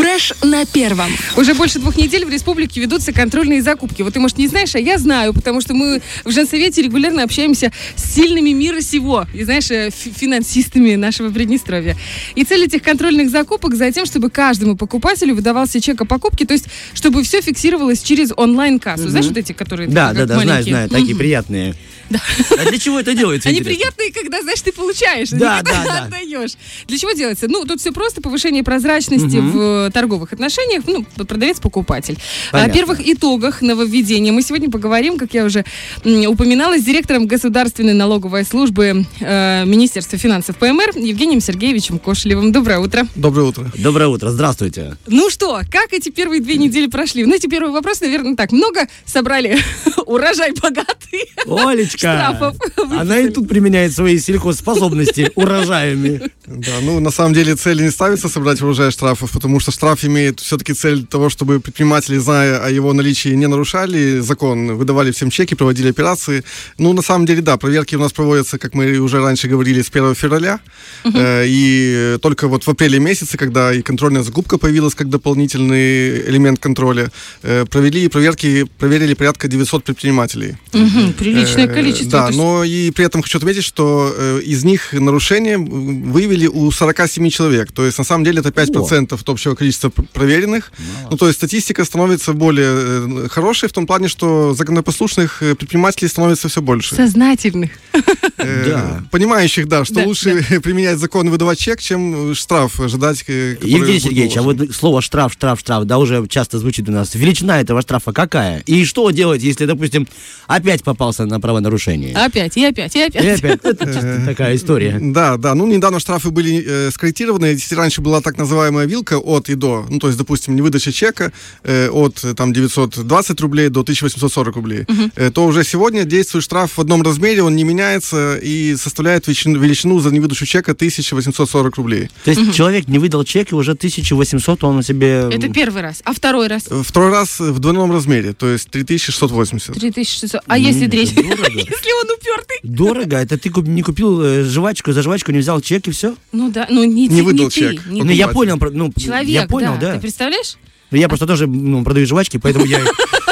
[0.00, 1.10] Фреш на первом.
[1.36, 4.00] Уже больше двух недель в республике ведутся контрольные закупки.
[4.00, 7.70] Вот ты, может, не знаешь, а я знаю, потому что мы в Женсовете регулярно общаемся
[7.96, 11.98] с сильными мира сего, и, знаешь, э, фи- финансистами нашего Приднестровья.
[12.34, 16.54] И цель этих контрольных закупок за тем, чтобы каждому покупателю выдавался чек о покупке, то
[16.54, 16.64] есть,
[16.94, 19.10] чтобы все фиксировалось через онлайн-кассу.
[19.10, 19.86] Знаешь, вот эти, которые...
[19.86, 21.74] Да, да, да, знаю, знаю, такие приятные.
[22.12, 23.48] А для чего это делается?
[23.48, 23.92] Они интересно?
[23.92, 26.04] приятные, когда, знаешь, ты получаешь, а Да, да, да.
[26.04, 26.52] отдаешь.
[26.86, 27.46] Для чего делается?
[27.48, 32.18] Ну, тут все просто, повышение прозрачности в э, торговых отношениях, ну, продавец-покупатель.
[32.50, 32.72] О Понятно.
[32.74, 35.64] первых итогах нововведения мы сегодня поговорим, как я уже
[36.04, 42.52] упоминала, с директором Государственной налоговой службы э, Министерства финансов ПМР Евгением Сергеевичем Кошелевым.
[42.52, 43.06] Доброе утро.
[43.14, 43.70] Доброе утро.
[43.76, 44.96] Доброе утро, здравствуйте.
[45.06, 47.24] Ну что, как эти первые две недели прошли?
[47.24, 48.52] Знаете, первый вопрос, наверное, так.
[48.52, 49.58] Много собрали
[50.06, 51.30] урожай богатый?
[51.46, 52.56] Олечка, Штрафов
[53.00, 56.20] она и тут применяет свои сельхозспособности урожаями.
[56.46, 60.40] Да, ну на самом деле цель не ставится собрать урожай штрафов, потому что штраф имеет
[60.40, 65.54] все-таки цель того, чтобы предприниматели, зная о его наличии, не нарушали закон, выдавали всем чеки,
[65.54, 66.42] проводили операции.
[66.78, 69.88] Ну на самом деле, да, проверки у нас проводятся, как мы уже раньше говорили, с
[69.88, 70.60] 1 февраля.
[71.04, 76.58] Э, И только вот в апреле месяце, когда и контрольная закупка появилась как дополнительный элемент
[76.58, 77.10] контроля,
[77.42, 80.56] э, провели проверки, проверили порядка 900 предпринимателей.
[80.72, 82.10] Мгм, Приличное Э, количество.
[82.10, 87.30] Да, но и при этом хочу отметить, что э, из них нарушения выявили у 47
[87.30, 87.72] человек.
[87.72, 90.72] То есть, на самом деле, это 5% от общего количества пр- проверенных.
[91.10, 96.08] Ну, то есть, статистика становится более э, хорошей в том плане, что законопослушных э, предпринимателей
[96.08, 96.94] становится все больше.
[96.94, 97.70] Сознательных.
[98.42, 99.02] Э, Да.
[99.10, 103.24] Понимающих, да, что Да, лучше применять закон и выдавать чек, чем э, штраф ожидать.
[103.28, 107.14] э, Евгений Сергеевич, а вот слово штраф, штраф, штраф, да, уже часто звучит у нас.
[107.14, 108.60] Величина этого штрафа какая?
[108.66, 110.06] И что делать, если, допустим,
[110.46, 112.14] опять попался на правонарушение?
[112.16, 113.24] Опять, и опять, и опять.
[113.24, 114.98] И опять, это такая история.
[115.00, 115.54] Да, да.
[115.54, 117.46] Ну, недавно штрафы были э, скорректированы.
[117.46, 121.32] Если раньше была так называемая вилка от и до, ну, то есть, допустим, невыдача чека
[121.64, 126.80] э, от там 920 рублей до 1840 рублей, э, то уже сегодня действует штраф в
[126.80, 132.08] одном размере, он не меняется и составляет величину, величину за невыдачу чека 1840 рублей.
[132.24, 135.28] То есть человек не выдал чек, и уже 1800 он себе...
[135.30, 136.02] Это первый раз.
[136.04, 136.64] А второй раз?
[136.70, 139.74] Э, Второй раз в двойном размере, то есть 3680.
[139.74, 140.42] 3600.
[140.46, 141.14] А если это третий?
[141.20, 142.58] Если он упертый?
[142.62, 146.14] Дорого, это ты не купил э, жвачку, за жвачку не взял чек и все?
[146.32, 147.86] Ну да, ну не, Не ты, выдал ты, чек.
[147.86, 148.14] не Ну, ты.
[148.14, 149.88] я понял, ну, Человек, я понял, да.
[149.88, 149.94] да.
[149.94, 150.56] Ты представляешь?
[150.90, 152.80] Ну, Я просто тоже ну, продаю жвачки, поэтому я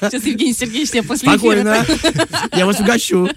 [0.00, 1.86] Сейчас Евгений Сергеевич тебя после спокойно,
[2.56, 3.28] я вас угощу.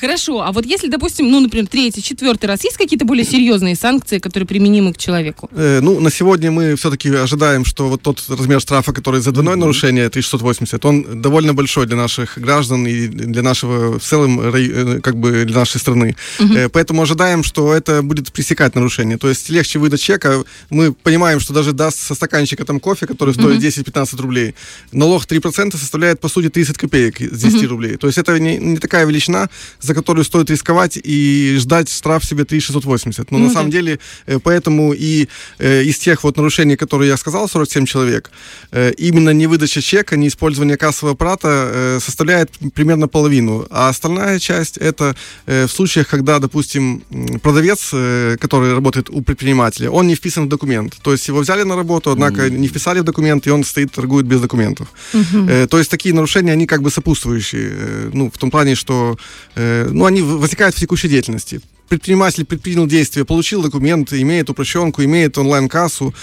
[0.00, 4.18] Хорошо, а вот если, допустим, ну, например, третий, четвертый раз, есть какие-то более серьезные санкции,
[4.18, 5.48] которые применимы к человеку?
[5.52, 9.56] Э, ну, на сегодня мы все-таки ожидаем, что вот тот размер штрафа, который за двойное
[9.56, 15.16] нарушение 1680, он довольно большой для наших граждан и для нашего в целом, э, как
[15.16, 16.16] бы для нашей страны.
[16.38, 19.18] Э, поэтому ожидаем, что это будет пресекать нарушение.
[19.18, 20.44] То есть легче выдать чека.
[20.70, 24.54] Мы понимаем, что даже даст со стаканчика там кофе, который стоит 10-15 рублей,
[24.92, 27.96] налог 3% составляет, по сути, 30 копеек с 10 рублей.
[27.96, 29.48] То есть это не, не такая величина,
[29.80, 33.30] за которую стоит рисковать и ждать штраф себе 3680.
[33.30, 33.54] Но Ну на да.
[33.54, 35.28] самом деле, э, поэтому и
[35.58, 38.30] э, из тех вот нарушений, которые я сказал, 47 человек,
[38.72, 43.66] э, именно невыдача чека, не использование кассового аппарата э, составляет примерно половину.
[43.70, 45.14] А остальная часть это
[45.46, 47.02] э, в случаях, когда, допустим,
[47.42, 50.96] продавец, э, который работает у предпринимателя, он не вписан в документ.
[51.02, 54.26] То есть его взяли на работу, однако не вписали в документ, и он стоит, торгует
[54.26, 54.88] без документов.
[55.48, 57.70] Э, то есть такие нарушения, они как бы сопутствующие.
[57.72, 59.16] э, ну, в том плане, что
[59.56, 61.60] э, ну, они возникают в текущей деятельности.
[61.88, 66.14] Предприниматель предпринял действие, получил документы, имеет упрощенку, имеет онлайн-кассу.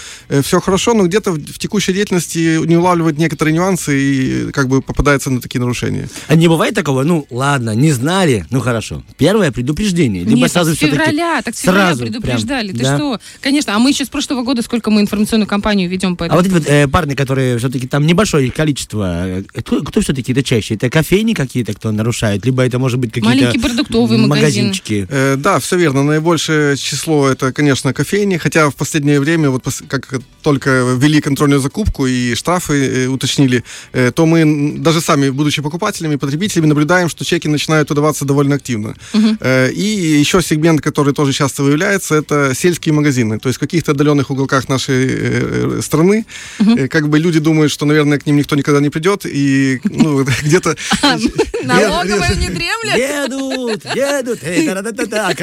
[0.42, 4.82] все хорошо, но где-то в, в текущей деятельности не улавливает некоторые нюансы и как бы
[4.82, 6.08] попадается на такие нарушения.
[6.28, 7.02] А не бывает такого?
[7.02, 9.02] Ну, ладно, не знали, ну хорошо.
[9.16, 10.22] Первое предупреждение.
[10.24, 12.68] Либо Нет, сразу с февраля, так с февраля сразу предупреждали.
[12.68, 12.96] прям, Ты да.
[12.96, 13.20] что?
[13.40, 16.40] Конечно, а мы еще с прошлого года, сколько мы информационную кампанию ведем по А этому.
[16.40, 20.42] вот эти вот э, парни, которые все-таки там небольшое количество, э, кто, кто все-таки это
[20.42, 20.74] чаще?
[20.74, 24.28] Это кофейни какие-то, кто нарушает, либо это может быть какие-то Маленький продуктовый магазин.
[24.66, 25.06] магазинчики.
[25.08, 26.02] Э, да, все верно.
[26.02, 32.06] Наибольшее число это, конечно, кофейни, хотя в последнее время, вот как только ввели контрольную закупку
[32.06, 37.48] и штрафы э, уточнили, э, то мы даже сами, будучи покупателями, потребителями, наблюдаем, что чеки
[37.48, 38.94] начинают выдаваться довольно активно.
[39.40, 43.38] Э, и еще сегмент, который тоже часто выявляется, это сельские магазины.
[43.38, 46.26] То есть в каких-то отдаленных уголках нашей э, страны,
[46.58, 50.24] э, как бы люди думают, что, наверное, к ним никто никогда не придет, и ну,
[50.42, 50.76] где-то...
[51.64, 52.96] Налоговая не дремлет?
[52.96, 54.42] Едут, едут.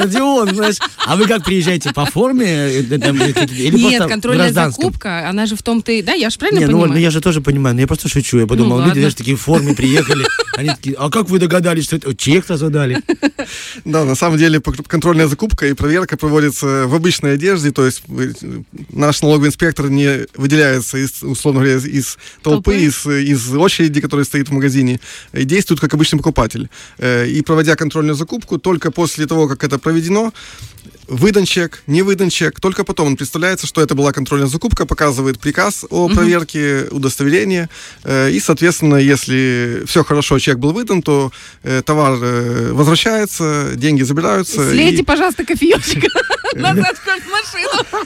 [0.01, 0.77] Аккордеон, знаешь.
[0.97, 2.45] А вы как приезжаете по форме?
[2.45, 4.85] Э, э, э, Нет, контрольная гражданском?
[4.85, 6.01] закупка, она же в том-то и...
[6.01, 6.91] Да, я же правильно ну, понимаю?
[6.93, 8.39] ну я же тоже понимаю, но я просто шучу.
[8.39, 10.25] Я подумал, Ну, люди, знаешь, такие в форме приехали.
[10.57, 13.01] Они такие, а как вы догадались, что это чек сразу дали?
[13.85, 18.03] Да, на самом деле контрольная закупка и проверка проводится в обычной одежде, то есть
[18.91, 22.77] наш налоговый инспектор не выделяется из, условно говоря, из толпы, Толпы?
[22.77, 24.99] Из, из очереди, которая стоит в магазине,
[25.33, 26.69] и действует как обычный покупатель.
[26.99, 30.33] И проводя контрольную закупку, только после того, как это проведено,
[31.07, 35.39] выдан чек, не выдан чек, только потом он представляется, что это была контрольная закупка, показывает
[35.39, 37.69] приказ о проверке, удостоверение,
[38.05, 41.31] э, и, соответственно, если все хорошо, чек был выдан, то
[41.63, 44.69] э, товар э, возвращается, деньги забираются.
[44.71, 46.05] Слейте, и- пожалуйста, кофеечек
[46.55, 48.05] назад в кофемашину.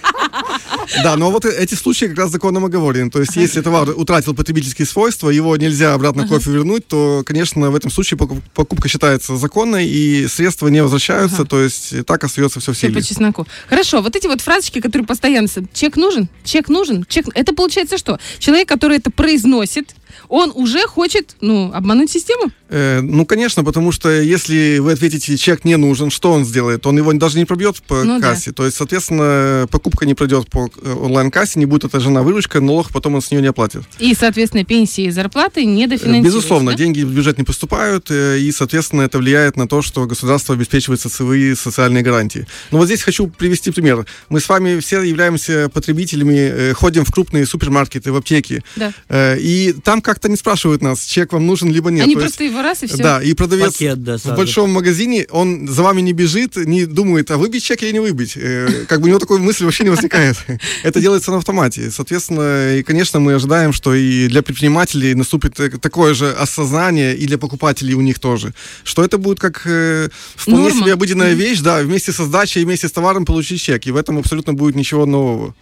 [1.04, 3.10] Да, но вот эти случаи как раз законом оговорены.
[3.10, 7.76] То есть, если товар утратил потребительские свойства, его нельзя обратно кофе вернуть, то, конечно, в
[7.76, 12.72] этом случае покуп- покупка считается законной, и средства не возвращаются, то есть так остается все
[12.74, 13.00] в Все силе.
[13.00, 13.48] по чесноку.
[13.68, 15.48] Хорошо, вот эти вот фразочки, которые постоянно...
[15.74, 16.30] Чек нужен?
[16.44, 17.06] Чек нужен?
[17.10, 17.26] Чек...
[17.34, 18.20] Это получается что?
[18.40, 19.96] Человек, который это произносит,
[20.30, 22.52] он уже хочет, ну, обмануть систему?
[22.70, 26.86] Э, ну, конечно, потому что если вы ответите, чек не нужен, что он сделает?
[26.88, 28.30] Он его даже не пробьет по Ну да.
[28.30, 28.52] кассе.
[28.52, 33.16] То есть, соответственно, покупка не пройдет по э, онлайн-кассе, не будет отражена выручка, налог потом
[33.16, 33.84] он с нее не оплатит.
[34.00, 36.26] И, соответственно, пенсии и зарплаты Э, недофинансируются.
[36.38, 36.78] Безусловно, да?
[36.78, 41.00] деньги в бюджет не поступают, э, и, соответственно, это влияет на то, что государство обеспечивает
[41.02, 42.48] социальные, социальные гарантии.
[42.72, 44.06] Но вот здесь хочу привести пример.
[44.30, 49.36] Мы с вами все являемся потребителями, э, ходим в крупные супермаркеты, в аптеки, Да.
[49.38, 52.06] и там как-то не спрашивают нас, чек вам нужен, либо нет.
[52.06, 52.98] Они То просто его раз и все.
[52.98, 57.32] Да, и продавец Пакет, да, в большом магазине, он за вами не бежит, не думает,
[57.32, 58.34] а выбить чек или не выбить.
[58.38, 60.38] Э, Как бы у него такой мысли вообще не возникает.
[60.84, 61.90] Это делается на автомате.
[61.90, 67.40] Соответственно, и, конечно, мы ожидаем, что и для предпринимателей наступит такое же осознание, и для
[67.40, 68.54] покупателей у них тоже,
[68.84, 70.82] что это будет как э, вполне Норма.
[70.82, 74.20] себе обыденная вещь, да, вместе со сдачей, вместе с товаром получить чек, и в этом
[74.20, 75.56] абсолютно будет ничего нового.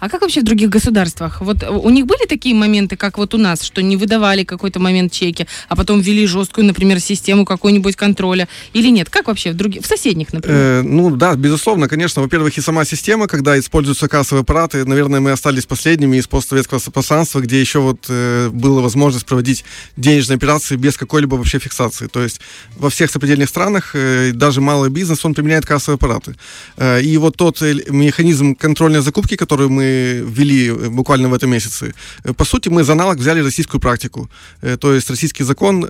[0.00, 1.40] А как вообще в других государствах?
[1.40, 4.80] Вот э, у них были такие моменты, как вот у нас, что не выдавали какой-то
[4.80, 8.48] момент чеки, а потом ввели жесткую, например, систему какой-нибудь контроля?
[8.72, 9.10] Или нет?
[9.10, 10.58] Как вообще в других, в соседних, например?
[10.58, 15.32] Э, ну да, безусловно, конечно, во-первых, и сама система, когда используются кассовые аппараты, наверное, мы
[15.32, 19.64] остались последними из постсоветского пространства, где еще вот э, была возможность проводить
[19.96, 22.06] денежные операции без какой-либо вообще фиксации.
[22.06, 22.40] То есть
[22.76, 26.34] во всех сопредельных странах, э, даже малый бизнес, он применяет кассовые аппараты.
[26.76, 31.50] Э, и вот тот э, механизм контрольной закупки, который мы ввели э, буквально в этом
[31.50, 34.28] месяце, э, по сути, мы за аналог взяли российскую практику.
[34.62, 35.86] Э, то есть российский закон,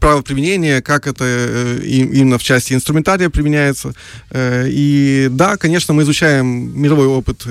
[0.00, 1.24] право применения, как это
[1.84, 3.92] именно в части инструментария применяется.
[4.34, 6.46] И да, конечно, мы изучаем
[6.80, 7.44] мировой опыт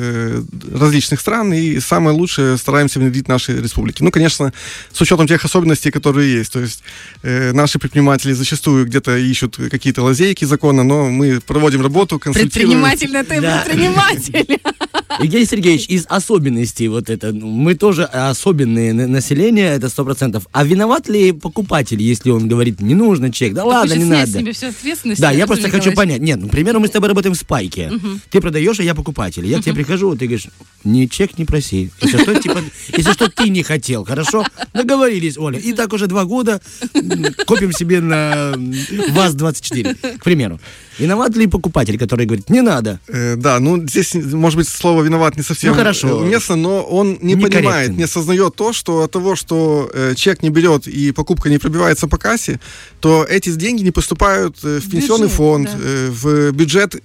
[0.74, 4.04] различных стран и самое лучшее стараемся внедрить в нашей республике.
[4.04, 4.52] Ну, конечно,
[4.92, 6.52] с учетом тех особенностей, которые есть.
[6.52, 6.84] То есть
[7.24, 12.82] наши предприниматели зачастую где-то ищут какие-то лазейки закона, но мы проводим работу, консультируем.
[12.82, 13.64] Предприниматель, да ты Да.
[13.66, 14.60] предприниматель.
[15.20, 20.46] Евгений Сергеевич, из особенностей вот это, ну, мы тоже особенные на- население, это сто процентов.
[20.52, 24.40] А виноват ли покупатель, если он говорит, не нужно чек, да ладно, не надо.
[24.40, 25.20] себя всю ответственность.
[25.22, 26.22] Да, я просто хочу понять.
[26.22, 27.92] Нет, ну, к примеру, мы с тобой работаем в спайке.
[28.30, 29.46] Ты продаешь, а я покупатель.
[29.48, 30.48] Я к тебе прихожу, ты говоришь,
[30.84, 31.90] ни чек не проси.
[32.02, 32.60] Если что, типа,
[32.96, 34.46] если что, ты не хотел, хорошо?
[34.74, 35.60] Договорились, Оля.
[35.60, 36.62] И так уже два года
[36.94, 38.74] м, копим себе на м,
[39.14, 40.60] ВАЗ-24, к примеру.
[41.00, 43.00] Виноват ли покупатель, который говорит, не надо?
[43.08, 46.08] Э, да, ну здесь, может быть, слово виноват не совсем Ну, хорошо.
[46.10, 47.52] э, уместно, но он не Некорректен.
[47.62, 51.58] понимает, не осознает то, что от того, что э, чек не берет и покупка не
[51.58, 52.60] пробивается по кассе,
[53.00, 55.78] то эти деньги не поступают э, в пенсионный бюджет, фонд, да.
[55.82, 56.96] э, в бюджет,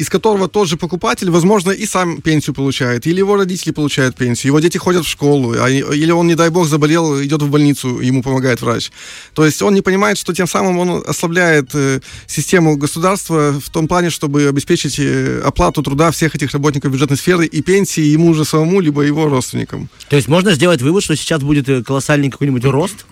[0.00, 4.50] из которого тот же покупатель, возможно, и сам пенсию получает, или его родители получают пенсию,
[4.50, 8.00] его дети ходят в школу, а, или он, не дай бог, заболел, идет в больницу,
[8.00, 8.92] ему помогает врач.
[9.34, 13.88] То есть он не понимает, что тем самым он ослабляет э, систему государства в том
[13.88, 18.46] плане, чтобы обеспечить э, оплату труда всех этих работников бюджетной сферы и пенсии ему же
[18.46, 19.90] самому, либо его родственникам.
[20.08, 23.04] То есть можно сделать вывод, что сейчас будет э, колоссальный какой-нибудь рост?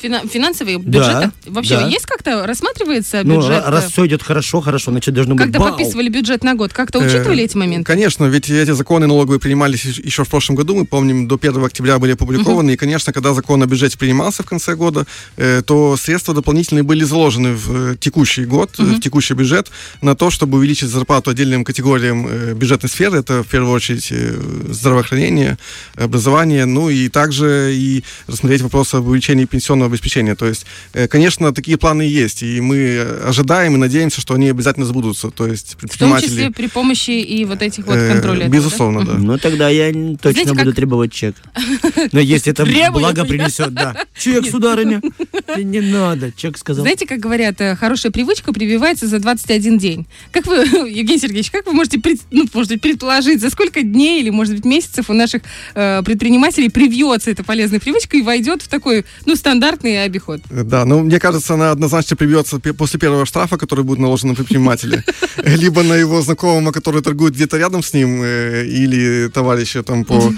[0.00, 1.30] Фина- Финансовые Да, бюджеты?
[1.46, 1.86] Вообще да.
[1.88, 3.50] есть как-то, рассматривается Ну, бюджет?
[3.64, 5.68] ра- раз все идет хорошо, хорошо, значит должно быть Когда бау.
[5.70, 7.84] подписывали бюджет на год, как-то учитывали Э, эти моменты?
[7.86, 11.98] Конечно, ведь эти законы налоговые принимались еще в прошлом году, мы помним, до 1 октября
[11.98, 16.34] были опубликованы, и, конечно, когда закон о бюджете принимался в конце года, э, то средства
[16.34, 19.70] дополнительные были заложены в э, текущий год, э, в текущий бюджет,
[20.02, 24.34] на то, чтобы увеличить зарплату отдельным категориям э, бюджетной сферы, это в первую очередь э,
[24.70, 25.58] здравоохранение,
[25.96, 30.34] образование, ну и также и рассмотреть вопрос об увеличении пенсионного пенсионного обеспечения.
[30.34, 34.86] То есть, э, конечно, такие планы есть, и мы ожидаем и надеемся, что они обязательно
[34.86, 35.30] сбудутся.
[35.30, 38.48] То есть В том числе при помощи и вот этих вот э, контролей.
[38.48, 39.14] Безусловно, да.
[39.14, 41.34] Ну, тогда я точно Знаете, буду как- требовать чек.
[42.12, 43.96] Но если это благо принесет, да.
[44.18, 45.00] Чек, сударыня.
[45.46, 46.82] Да Не надо, чек сказал.
[46.84, 50.06] Знаете, как говорят, э, хорошая привычка прививается за 21 день.
[50.32, 50.56] Как вы,
[50.90, 54.54] Евгений Сергеевич, как вы можете, пред- ну, может быть, предположить, за сколько дней или, может
[54.54, 55.42] быть, месяцев у наших
[55.74, 59.36] э, предпринимателей привьется эта полезная привычка и войдет в такой, ну,
[59.76, 60.40] стандартный обиход?
[60.50, 65.04] Да, ну, мне кажется, она однозначно прибьется после первого штрафа, который будет наложен на предпринимателя,
[65.44, 70.32] либо на его знакомого, который торгует где-то рядом с ним, э, или товарища там по,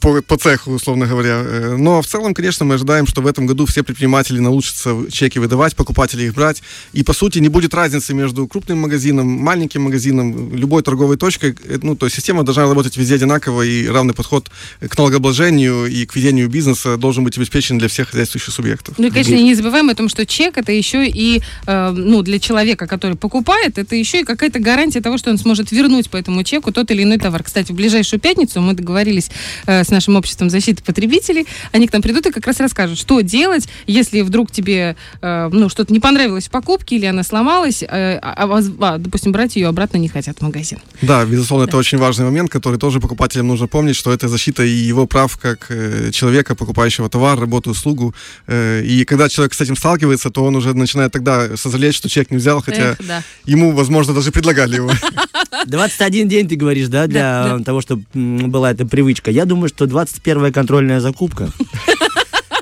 [0.00, 1.42] по, по цеху, условно говоря.
[1.44, 5.40] Э, Но в целом, конечно, мы ожидаем, что в этом году все предприниматели научатся чеки
[5.40, 10.56] выдавать, покупатели их брать, и, по сути, не будет разницы между крупным магазином, маленьким магазином,
[10.56, 11.54] любой торговой точкой.
[11.64, 16.06] Э, Ну, то есть система должна работать везде одинаково, и равный подход к налогообложению и
[16.06, 18.83] к ведению бизнеса должен быть обеспечен для всех хозяйствующих субъектов.
[18.98, 22.38] Ну и, конечно, не забываем о том, что чек это еще и, э, ну, для
[22.38, 26.42] человека, который покупает, это еще и какая-то гарантия того, что он сможет вернуть по этому
[26.42, 27.42] чеку тот или иной товар.
[27.42, 29.30] Кстати, в ближайшую пятницу мы договорились
[29.66, 31.46] э, с нашим обществом защиты потребителей.
[31.72, 35.68] Они к нам придут и как раз расскажут, что делать, если вдруг тебе, э, ну,
[35.68, 39.68] что-то не понравилось в покупке или она сломалась, э, а, а а, допустим, брать ее
[39.68, 40.78] обратно не хотят в магазин.
[41.02, 44.70] Да, безусловно, это очень важный момент, который тоже покупателям нужно помнить, что это защита и
[44.70, 48.14] его прав как э, человека, покупающего товар, работу, услугу.
[48.46, 52.30] Э, и когда человек с этим сталкивается, то он уже начинает тогда сожалеть, что человек
[52.30, 53.22] не взял, хотя Эх, да.
[53.44, 54.90] ему, возможно, даже предлагали его.
[55.66, 57.64] 21 день, ты говоришь, да, для Да, да.
[57.64, 59.30] того, чтобы была эта привычка.
[59.30, 61.50] Я думаю, что 21 контрольная закупка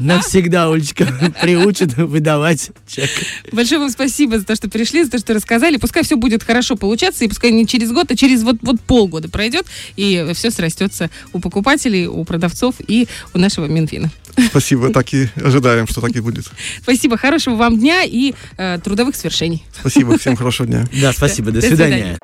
[0.00, 1.06] навсегда, Олечка,
[1.42, 3.11] приучит выдавать чек.
[3.52, 5.76] Большое вам спасибо за то, что пришли, за то, что рассказали.
[5.76, 9.28] Пускай все будет хорошо получаться, и пускай не через год, а через вот, вот полгода
[9.28, 14.11] пройдет, и все срастется у покупателей, у продавцов и у нашего Минфина.
[14.49, 16.46] Спасибо, так и ожидаем, что так и будет.
[16.82, 19.64] Спасибо, хорошего вам дня и э, трудовых свершений.
[19.78, 20.87] Спасибо, всем хорошего дня.
[21.00, 21.96] Да, спасибо, до До свидания.
[21.96, 22.18] свидания.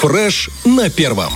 [0.00, 1.32] Фреш на первом.